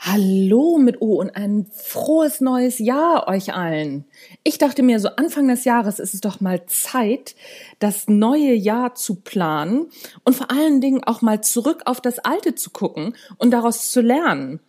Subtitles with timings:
[0.00, 4.04] Hallo mit O und ein frohes neues Jahr euch allen.
[4.44, 7.34] Ich dachte mir, so Anfang des Jahres ist es doch mal Zeit,
[7.80, 9.86] das neue Jahr zu planen
[10.22, 14.00] und vor allen Dingen auch mal zurück auf das alte zu gucken und daraus zu
[14.00, 14.60] lernen.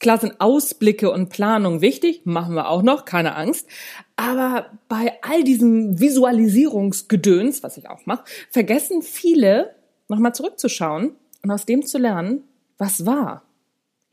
[0.00, 3.68] Klar sind Ausblicke und Planung wichtig, machen wir auch noch, keine Angst.
[4.16, 9.74] Aber bei all diesem Visualisierungsgedöns, was ich auch mache, vergessen viele,
[10.08, 12.44] nochmal zurückzuschauen und aus dem zu lernen,
[12.78, 13.42] was war.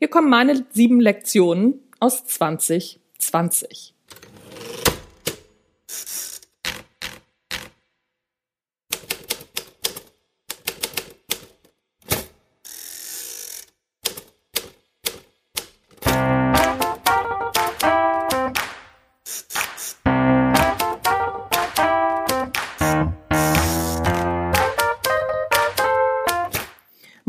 [0.02, 3.94] Hier kommen meine sieben Lektionen aus 2020.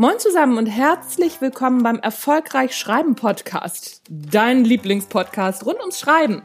[0.04, 6.42] Moin zusammen und herzlich willkommen beim Erfolgreich Schreiben Podcast, dein Lieblingspodcast rund ums Schreiben,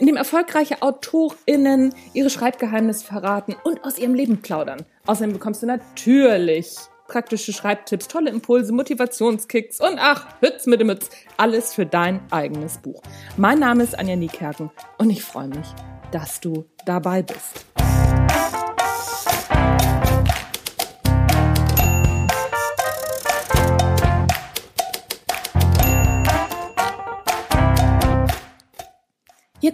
[0.00, 4.84] in dem erfolgreiche AutorInnen ihre Schreibgeheimnisse verraten und aus ihrem Leben plaudern.
[5.06, 6.74] Außerdem bekommst du natürlich
[7.06, 12.78] praktische Schreibtipps, tolle Impulse, Motivationskicks und ach, Hütz mit dem Mütz, alles für dein eigenes
[12.78, 13.00] Buch.
[13.36, 15.68] Mein Name ist Anja Niekerken und ich freue mich,
[16.10, 17.66] dass du dabei bist.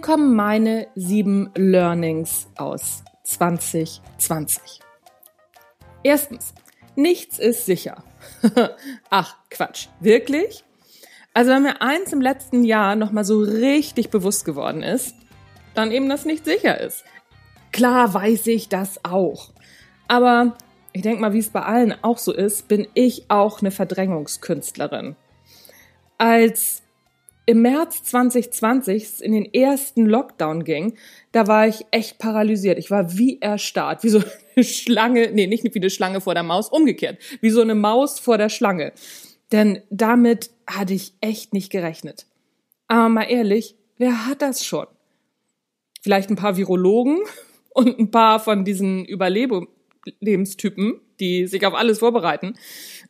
[0.03, 4.81] Kommen meine sieben Learnings aus 2020.
[6.03, 6.53] Erstens,
[6.97, 8.03] nichts ist sicher.
[9.09, 9.87] Ach, Quatsch.
[10.01, 10.65] Wirklich?
[11.33, 15.15] Also wenn mir eins im letzten Jahr nochmal so richtig bewusst geworden ist,
[15.73, 17.05] dann eben, dass nicht sicher ist.
[17.71, 19.51] Klar weiß ich das auch.
[20.09, 20.57] Aber
[20.91, 25.15] ich denke mal, wie es bei allen auch so ist, bin ich auch eine Verdrängungskünstlerin.
[26.17, 26.82] Als
[27.45, 30.97] im März 2020 in den ersten Lockdown ging,
[31.31, 32.77] da war ich echt paralysiert.
[32.77, 34.21] Ich war wie erstarrt, wie so
[34.55, 38.19] eine Schlange, nee, nicht wie eine Schlange vor der Maus, umgekehrt, wie so eine Maus
[38.19, 38.93] vor der Schlange.
[39.51, 42.25] Denn damit hatte ich echt nicht gerechnet.
[42.87, 44.87] Aber mal ehrlich, wer hat das schon?
[46.01, 47.19] Vielleicht ein paar Virologen
[47.73, 52.55] und ein paar von diesen Überlebenstypen, die sich auf alles vorbereiten.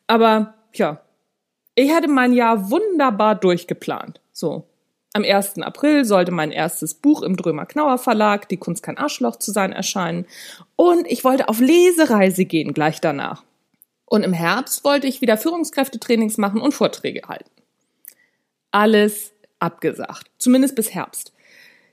[0.08, 1.03] Aber, tja,
[1.75, 4.19] ich hatte mein Jahr wunderbar durchgeplant.
[4.31, 4.66] So.
[5.16, 5.59] Am 1.
[5.59, 9.72] April sollte mein erstes Buch im Drömer Knauer Verlag, Die Kunst kein Arschloch zu sein,
[9.72, 10.25] erscheinen.
[10.75, 13.44] Und ich wollte auf Lesereise gehen gleich danach.
[14.06, 17.50] Und im Herbst wollte ich wieder Führungskräftetrainings machen und Vorträge halten.
[18.72, 20.31] Alles abgesagt.
[20.40, 21.31] Zumindest bis Herbst.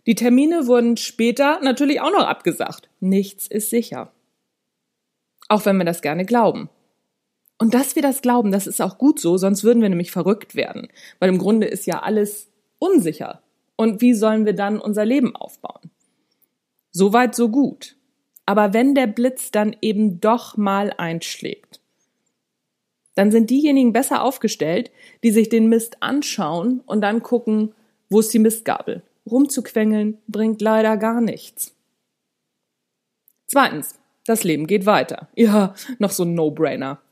[0.07, 2.89] Die Termine wurden später natürlich auch noch abgesagt.
[3.01, 4.13] Nichts ist sicher.
[5.49, 6.71] Auch wenn wir das gerne glauben.
[7.61, 10.55] Und dass wir das glauben, das ist auch gut so, sonst würden wir nämlich verrückt
[10.55, 10.89] werden.
[11.19, 12.49] Weil im Grunde ist ja alles
[12.79, 13.43] unsicher.
[13.77, 15.91] Und wie sollen wir dann unser Leben aufbauen?
[16.91, 17.97] Soweit, so gut.
[18.47, 21.81] Aber wenn der Blitz dann eben doch mal einschlägt,
[23.15, 24.91] dann sind diejenigen besser aufgestellt,
[25.23, 27.75] die sich den Mist anschauen und dann gucken,
[28.09, 29.03] wo ist die Mistgabel.
[29.31, 31.75] Rumzuquengeln bringt leider gar nichts.
[33.47, 35.29] Zweitens, das Leben geht weiter.
[35.37, 37.03] Ja, noch so ein No-Brainer.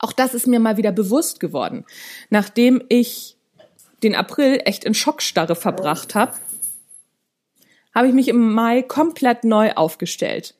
[0.00, 1.84] Auch das ist mir mal wieder bewusst geworden.
[2.30, 3.36] Nachdem ich
[4.02, 6.34] den April echt in Schockstarre verbracht habe,
[7.94, 10.54] habe ich mich im Mai komplett neu aufgestellt.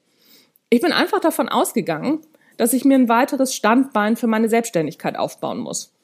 [0.68, 2.20] Ich bin einfach davon ausgegangen,
[2.58, 5.94] dass ich mir ein weiteres Standbein für meine Selbstständigkeit aufbauen muss.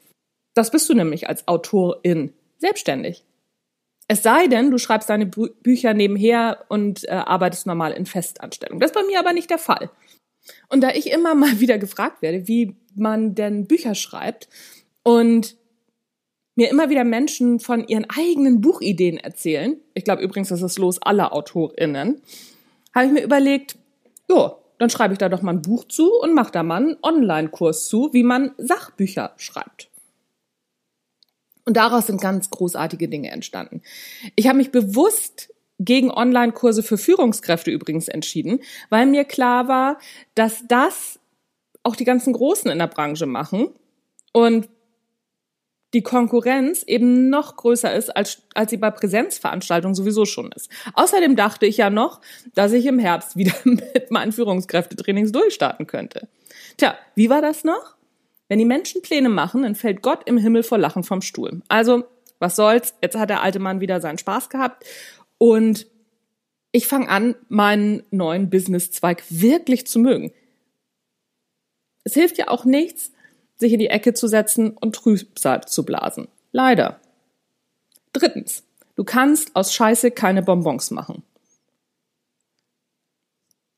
[0.54, 3.24] Das bist du nämlich als Autorin selbstständig.
[4.08, 8.80] Es sei denn, du schreibst deine Bü Bücher nebenher und äh, arbeitest normal in Festanstellung.
[8.80, 9.90] Das ist bei mir aber nicht der Fall.
[10.68, 14.48] Und da ich immer mal wieder gefragt werde, wie man denn Bücher schreibt
[15.02, 15.56] und
[16.54, 21.00] mir immer wieder Menschen von ihren eigenen Buchideen erzählen, ich glaube übrigens, das ist los
[21.02, 22.22] aller AutorInnen,
[22.94, 23.76] habe ich mir überlegt,
[24.28, 26.96] jo, dann schreibe ich da doch mal ein Buch zu und mache da mal einen
[27.02, 29.90] Online-Kurs zu, wie man Sachbücher schreibt.
[31.64, 33.82] Und daraus sind ganz großartige Dinge entstanden.
[34.36, 39.98] Ich habe mich bewusst gegen Online-Kurse für Führungskräfte übrigens entschieden, weil mir klar war,
[40.34, 41.18] dass das
[41.82, 43.68] auch die ganzen Großen in der Branche machen
[44.32, 44.68] und
[45.94, 50.68] die Konkurrenz eben noch größer ist, als, als sie bei Präsenzveranstaltungen sowieso schon ist.
[50.94, 52.20] Außerdem dachte ich ja noch,
[52.54, 56.28] dass ich im Herbst wieder mit meinen Führungskräftetrainings durchstarten könnte.
[56.76, 57.94] Tja, wie war das noch?
[58.48, 61.62] Wenn die Menschen Pläne machen, dann fällt Gott im Himmel vor Lachen vom Stuhl.
[61.68, 62.04] Also,
[62.38, 62.94] was soll's?
[63.00, 64.84] Jetzt hat der alte Mann wieder seinen Spaß gehabt
[65.38, 65.86] und
[66.72, 70.32] ich fange an, meinen neuen Businesszweig wirklich zu mögen.
[72.04, 73.12] Es hilft ja auch nichts,
[73.56, 76.28] sich in die Ecke zu setzen und Trübsal zu blasen.
[76.52, 77.00] Leider.
[78.12, 81.22] Drittens, du kannst aus Scheiße keine Bonbons machen.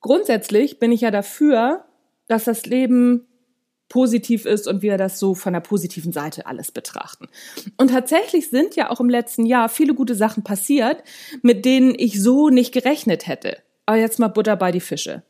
[0.00, 1.84] Grundsätzlich bin ich ja dafür,
[2.26, 3.26] dass das Leben
[3.88, 7.28] positiv ist und wir das so von der positiven Seite alles betrachten.
[7.76, 11.02] Und tatsächlich sind ja auch im letzten Jahr viele gute Sachen passiert,
[11.42, 13.58] mit denen ich so nicht gerechnet hätte.
[13.86, 15.22] Aber jetzt mal Butter bei die Fische.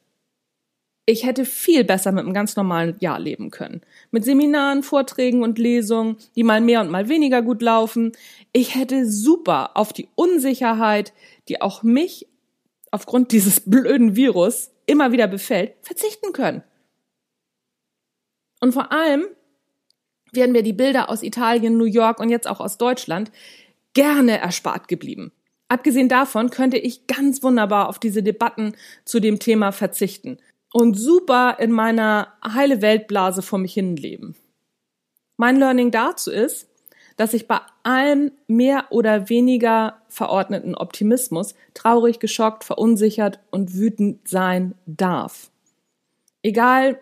[1.06, 3.80] Ich hätte viel besser mit einem ganz normalen Jahr leben können.
[4.10, 8.12] Mit Seminaren, Vorträgen und Lesungen, die mal mehr und mal weniger gut laufen.
[8.52, 11.14] Ich hätte super auf die Unsicherheit,
[11.48, 12.26] die auch mich
[12.90, 16.62] aufgrund dieses blöden Virus immer wieder befällt, verzichten können.
[18.60, 19.26] Und vor allem
[20.32, 23.30] wären mir die Bilder aus Italien, New York und jetzt auch aus Deutschland
[23.94, 25.32] gerne erspart geblieben.
[25.68, 28.74] Abgesehen davon könnte ich ganz wunderbar auf diese Debatten
[29.04, 30.38] zu dem Thema verzichten
[30.72, 34.34] und super in meiner heile Weltblase vor mich hin leben.
[35.36, 36.68] Mein Learning dazu ist,
[37.16, 44.74] dass ich bei allem mehr oder weniger verordneten Optimismus traurig, geschockt, verunsichert und wütend sein
[44.86, 45.50] darf.
[46.42, 47.00] Egal,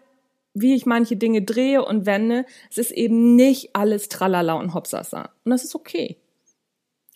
[0.57, 5.31] wie ich manche Dinge drehe und wende, es ist eben nicht alles Tralala und Hopsasa.
[5.45, 6.17] Und das ist okay.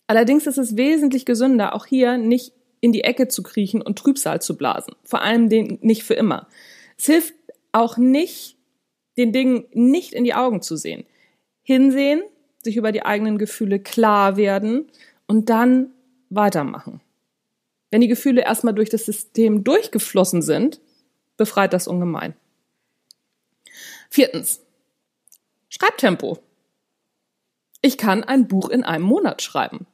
[0.05, 4.41] Allerdings ist es wesentlich gesünder, auch hier nicht in die Ecke zu kriechen und Trübsal
[4.41, 4.93] zu blasen.
[5.03, 6.47] Vor allem den nicht für immer.
[6.97, 7.33] Es hilft
[7.71, 8.57] auch nicht,
[9.17, 11.05] den Dingen nicht in die Augen zu sehen.
[11.63, 12.21] Hinsehen,
[12.63, 14.87] sich über die eigenen Gefühle klar werden
[15.25, 15.91] und dann
[16.29, 17.01] weitermachen.
[17.89, 20.79] Wenn die Gefühle erstmal durch das System durchgeflossen sind,
[21.37, 22.35] befreit das ungemein.
[24.13, 24.59] Viertens.
[25.69, 26.39] Schreibtempo.
[27.81, 29.87] Ich kann ein Buch in einem Monat schreiben.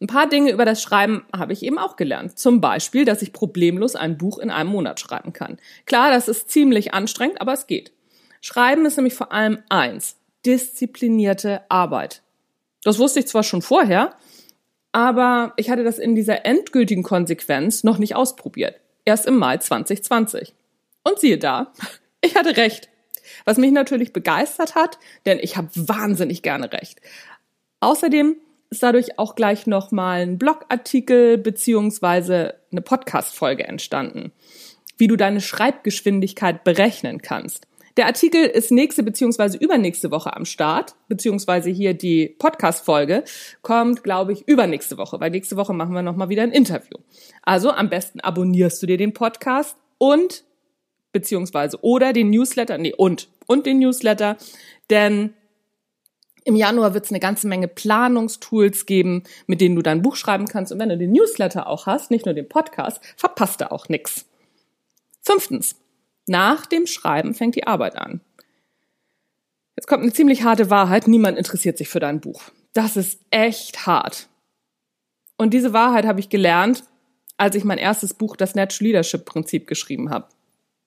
[0.00, 2.36] Ein paar Dinge über das Schreiben habe ich eben auch gelernt.
[2.36, 5.58] Zum Beispiel, dass ich problemlos ein Buch in einem Monat schreiben kann.
[5.86, 7.92] Klar, das ist ziemlich anstrengend, aber es geht.
[8.40, 12.22] Schreiben ist nämlich vor allem eins, disziplinierte Arbeit.
[12.82, 14.16] Das wusste ich zwar schon vorher,
[14.90, 18.80] aber ich hatte das in dieser endgültigen Konsequenz noch nicht ausprobiert.
[19.04, 20.52] Erst im Mai 2020.
[21.04, 21.72] Und siehe da,
[22.20, 22.88] ich hatte recht.
[23.44, 27.00] Was mich natürlich begeistert hat, denn ich habe wahnsinnig gerne recht.
[27.80, 28.36] Außerdem
[28.70, 34.32] ist dadurch auch gleich nochmal ein Blogartikel beziehungsweise eine Podcast-Folge entstanden,
[34.96, 37.66] wie du deine Schreibgeschwindigkeit berechnen kannst.
[37.98, 43.24] Der Artikel ist nächste beziehungsweise übernächste Woche am Start, beziehungsweise hier die Podcast-Folge
[43.60, 46.96] kommt, glaube ich, übernächste Woche, weil nächste Woche machen wir nochmal wieder ein Interview.
[47.42, 50.44] Also am besten abonnierst du dir den Podcast und
[51.12, 54.36] beziehungsweise oder den Newsletter, nee, und, und den Newsletter,
[54.90, 55.34] denn
[56.44, 60.48] im Januar wird es eine ganze Menge Planungstools geben, mit denen du dein Buch schreiben
[60.48, 60.72] kannst.
[60.72, 64.26] Und wenn du den Newsletter auch hast, nicht nur den Podcast, verpasst du auch nix.
[65.20, 65.76] Fünftens.
[66.26, 68.20] Nach dem Schreiben fängt die Arbeit an.
[69.76, 71.08] Jetzt kommt eine ziemlich harte Wahrheit.
[71.08, 72.42] Niemand interessiert sich für dein Buch.
[72.72, 74.28] Das ist echt hart.
[75.36, 76.84] Und diese Wahrheit habe ich gelernt,
[77.36, 80.28] als ich mein erstes Buch, das Natural Leadership Prinzip, geschrieben habe.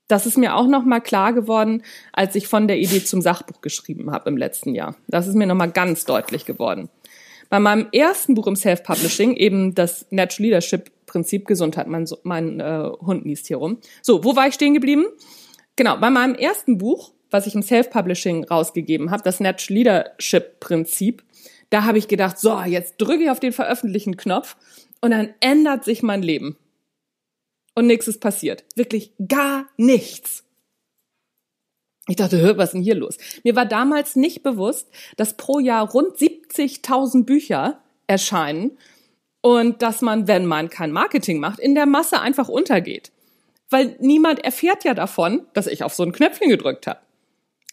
[0.08, 1.82] Das ist mir auch noch mal klar geworden,
[2.14, 4.96] als ich von der Idee zum Sachbuch geschrieben habe im letzten Jahr.
[5.08, 6.90] Das ist mir noch mal ganz deutlich geworden.
[7.50, 12.90] Bei meinem ersten Buch im Self-Publishing, eben das Natural Leadership Prinzip Gesundheit, mein, mein äh,
[13.06, 13.78] Hund niest hier rum.
[14.02, 15.06] So, wo war ich stehen geblieben?
[15.76, 21.24] Genau, bei meinem ersten Buch, was ich im Self-Publishing rausgegeben habe, das Natural Leadership Prinzip,
[21.70, 24.56] da habe ich gedacht, so, jetzt drücke ich auf den Veröffentlichen-Knopf
[25.02, 26.58] und dann ändert sich mein Leben
[27.76, 28.64] und nichts ist passiert.
[28.76, 30.44] Wirklich gar nichts.
[32.08, 33.18] Ich dachte, hör, was ist denn hier los?
[33.44, 38.78] Mir war damals nicht bewusst, dass pro Jahr rund 70.000 Bücher erscheinen
[39.42, 43.12] und dass man, wenn man kein Marketing macht, in der Masse einfach untergeht.
[43.70, 47.00] Weil niemand erfährt ja davon, dass ich auf so ein Knöpfchen gedrückt habe.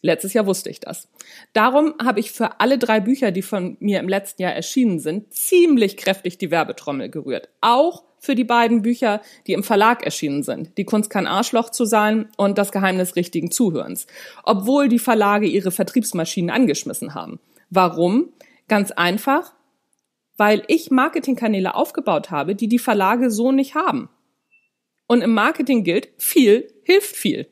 [0.01, 1.09] Letztes Jahr wusste ich das.
[1.53, 5.33] Darum habe ich für alle drei Bücher, die von mir im letzten Jahr erschienen sind,
[5.33, 7.51] ziemlich kräftig die Werbetrommel gerührt.
[7.61, 10.79] Auch für die beiden Bücher, die im Verlag erschienen sind.
[10.79, 14.07] Die Kunst kein Arschloch zu sein und das Geheimnis richtigen Zuhörens.
[14.45, 17.41] Obwohl die Verlage ihre Vertriebsmaschinen angeschmissen haben.
[17.69, 18.29] Warum?
[18.69, 19.53] Ganz einfach,
[20.37, 24.09] weil ich Marketingkanäle aufgebaut habe, die die Verlage so nicht haben.
[25.09, 27.49] Und im Marketing gilt, viel hilft viel.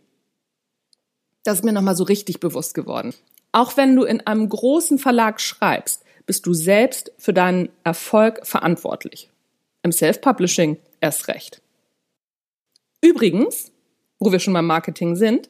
[1.42, 3.12] Das ist mir nochmal so richtig bewusst geworden.
[3.50, 9.29] Auch wenn du in einem großen Verlag schreibst, bist du selbst für deinen Erfolg verantwortlich.
[9.82, 11.62] Im Self-Publishing erst recht.
[13.02, 13.72] Übrigens,
[14.18, 15.48] wo wir schon beim Marketing sind,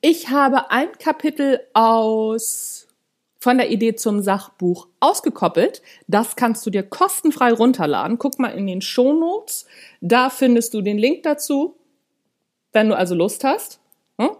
[0.00, 2.88] ich habe ein Kapitel aus
[3.42, 5.82] von der Idee zum Sachbuch ausgekoppelt.
[6.06, 8.18] Das kannst du dir kostenfrei runterladen.
[8.18, 9.66] Guck mal in den Shownotes.
[10.00, 11.76] Da findest du den Link dazu,
[12.72, 13.80] wenn du also Lust hast.
[14.18, 14.30] Hm?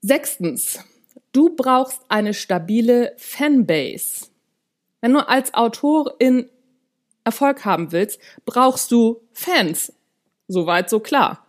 [0.00, 0.78] Sechstens,
[1.32, 4.26] du brauchst eine stabile Fanbase.
[5.00, 6.48] Wenn du als Autorin
[7.28, 9.92] Erfolg haben willst, brauchst du Fans.
[10.48, 11.44] Soweit so klar.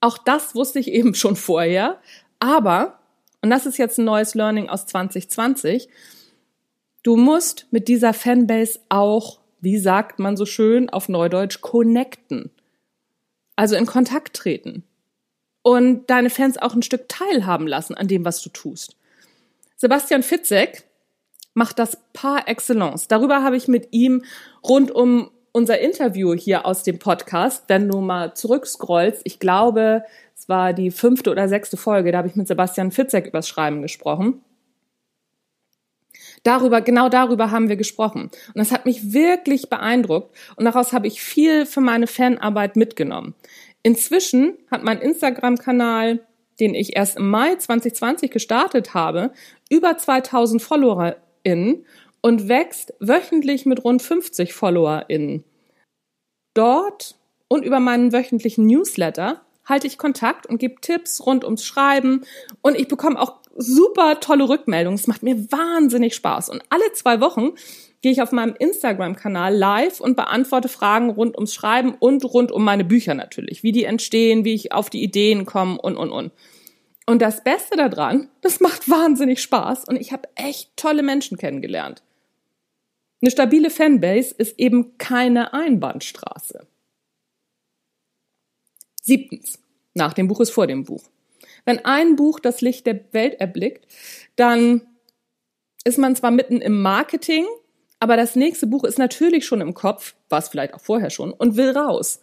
[0.00, 1.98] Auch das wusste ich eben schon vorher,
[2.38, 2.98] aber,
[3.42, 5.88] und das ist jetzt ein neues Learning aus 2020,
[7.02, 12.50] du musst mit dieser Fanbase auch, wie sagt man so schön auf Neudeutsch, connecten.
[13.56, 14.84] Also in Kontakt treten.
[15.62, 18.96] Und deine Fans auch ein Stück teilhaben lassen an dem, was du tust.
[19.76, 20.84] Sebastian Fitzek
[21.54, 23.08] macht das par excellence.
[23.08, 24.24] Darüber habe ich mit ihm
[24.62, 30.04] rund um unser Interview hier aus dem Podcast, wenn du mal zurückscrollst, ich glaube,
[30.36, 33.82] es war die fünfte oder sechste Folge, da habe ich mit Sebastian Fitzek übers Schreiben
[33.82, 34.44] gesprochen.
[36.42, 38.22] Darüber, genau darüber haben wir gesprochen.
[38.22, 43.34] Und das hat mich wirklich beeindruckt und daraus habe ich viel für meine Fanarbeit mitgenommen.
[43.82, 46.20] Inzwischen hat mein Instagram-Kanal,
[46.58, 49.32] den ich erst im Mai 2020 gestartet habe,
[49.68, 50.62] über 2000
[51.44, 51.84] FollowerInnen
[52.22, 55.44] und wächst wöchentlich mit rund 50 FollowerInnen.
[56.54, 57.16] Dort
[57.48, 62.22] und über meinen wöchentlichen Newsletter halte ich Kontakt und gebe Tipps rund ums Schreiben
[62.60, 64.98] und ich bekomme auch super tolle Rückmeldungen.
[64.98, 66.48] Es macht mir wahnsinnig Spaß.
[66.50, 67.52] Und alle zwei Wochen
[68.00, 72.64] gehe ich auf meinem Instagram-Kanal live und beantworte Fragen rund ums Schreiben und rund um
[72.64, 73.62] meine Bücher natürlich.
[73.62, 76.32] Wie die entstehen, wie ich auf die Ideen komme und, und, und.
[77.10, 82.04] Und das Beste daran, das macht wahnsinnig Spaß und ich habe echt tolle Menschen kennengelernt.
[83.20, 86.68] Eine stabile Fanbase ist eben keine Einbahnstraße.
[89.02, 89.58] Siebtens.
[89.94, 91.02] Nach dem Buch ist vor dem Buch.
[91.64, 93.88] Wenn ein Buch das Licht der Welt erblickt,
[94.36, 94.82] dann
[95.82, 97.44] ist man zwar mitten im Marketing,
[97.98, 101.32] aber das nächste Buch ist natürlich schon im Kopf, war es vielleicht auch vorher schon,
[101.32, 102.20] und will raus.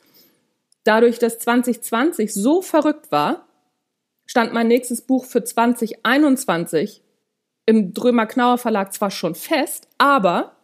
[0.86, 3.47] Dadurch, dass 2020 so verrückt war,
[4.28, 7.02] stand mein nächstes Buch für 2021
[7.66, 10.56] im Drömer-Knauer Verlag zwar schon fest, aber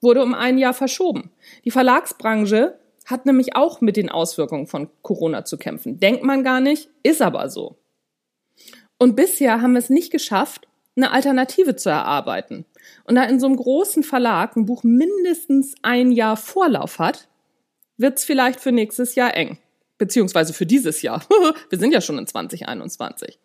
[0.00, 1.30] wurde um ein Jahr verschoben.
[1.64, 5.98] Die Verlagsbranche hat nämlich auch mit den Auswirkungen von Corona zu kämpfen.
[6.00, 7.78] Denkt man gar nicht, ist aber so.
[8.98, 12.66] Und bisher haben wir es nicht geschafft, eine Alternative zu erarbeiten.
[13.04, 17.28] Und da in so einem großen Verlag ein Buch mindestens ein Jahr Vorlauf hat,
[17.96, 19.58] wird es vielleicht für nächstes Jahr eng.
[19.98, 21.24] Beziehungsweise für dieses Jahr.
[21.70, 23.38] wir sind ja schon in 2021.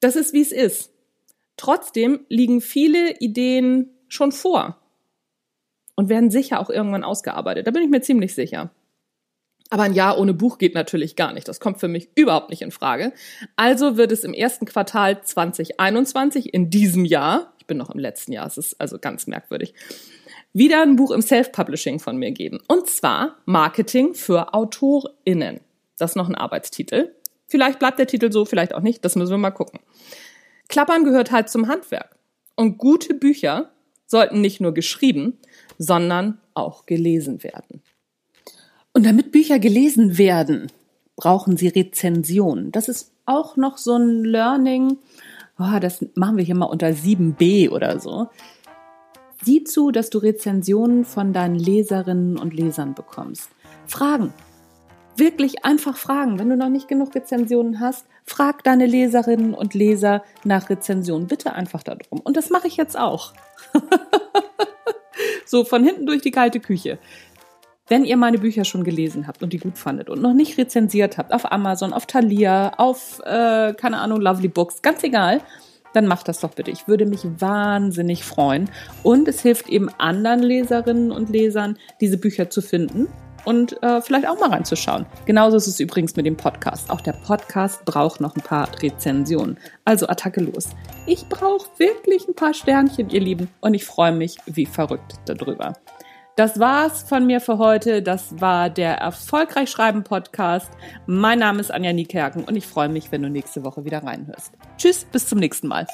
[0.00, 0.90] Das ist, wie es ist.
[1.56, 4.78] Trotzdem liegen viele Ideen schon vor
[5.94, 7.66] und werden sicher auch irgendwann ausgearbeitet.
[7.66, 8.70] Da bin ich mir ziemlich sicher.
[9.70, 11.48] Aber ein Jahr ohne Buch geht natürlich gar nicht.
[11.48, 13.12] Das kommt für mich überhaupt nicht in Frage.
[13.56, 18.32] Also wird es im ersten Quartal 2021, in diesem Jahr, ich bin noch im letzten
[18.32, 19.72] Jahr, es ist also ganz merkwürdig,
[20.52, 22.60] wieder ein Buch im Self-Publishing von mir geben.
[22.68, 25.60] Und zwar Marketing für AutorInnen.
[25.98, 27.14] Das ist noch ein Arbeitstitel.
[27.46, 29.04] Vielleicht bleibt der Titel so, vielleicht auch nicht.
[29.04, 29.80] Das müssen wir mal gucken.
[30.68, 32.16] Klappern gehört halt zum Handwerk.
[32.56, 33.70] Und gute Bücher
[34.06, 35.38] sollten nicht nur geschrieben,
[35.78, 37.82] sondern auch gelesen werden.
[38.92, 40.70] Und damit Bücher gelesen werden,
[41.16, 42.72] brauchen sie Rezensionen.
[42.72, 44.98] Das ist auch noch so ein Learning.
[45.58, 48.28] Oh, das machen wir hier mal unter 7b oder so.
[49.42, 53.50] Sieh zu, dass du Rezensionen von deinen Leserinnen und Lesern bekommst.
[53.86, 54.32] Fragen.
[55.16, 56.38] Wirklich einfach fragen.
[56.38, 61.26] Wenn du noch nicht genug Rezensionen hast, frag deine Leserinnen und Leser nach Rezensionen.
[61.26, 62.20] Bitte einfach darum.
[62.22, 63.34] Und das mache ich jetzt auch.
[65.46, 66.98] so von hinten durch die kalte Küche.
[67.88, 71.18] Wenn ihr meine Bücher schon gelesen habt und die gut fandet und noch nicht rezensiert
[71.18, 75.42] habt, auf Amazon, auf Thalia, auf, äh, keine Ahnung, Lovely Books, ganz egal,
[75.92, 76.70] dann macht das doch bitte.
[76.70, 78.70] Ich würde mich wahnsinnig freuen.
[79.02, 83.08] Und es hilft eben anderen Leserinnen und Lesern, diese Bücher zu finden
[83.44, 85.06] und äh, vielleicht auch mal reinzuschauen.
[85.26, 86.90] Genauso ist es übrigens mit dem Podcast.
[86.90, 89.58] Auch der Podcast braucht noch ein paar Rezensionen.
[89.84, 90.70] Also Attacke los.
[91.06, 95.74] Ich brauche wirklich ein paar Sternchen, ihr Lieben, und ich freue mich wie verrückt darüber.
[96.36, 98.00] Das war's von mir für heute.
[98.00, 100.70] Das war der Erfolgreich Schreiben Podcast.
[101.06, 104.52] Mein Name ist Anja Niekerken und ich freue mich, wenn du nächste Woche wieder reinhörst.
[104.78, 105.86] Tschüss, bis zum nächsten Mal.